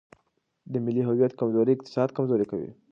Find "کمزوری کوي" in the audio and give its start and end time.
2.17-2.71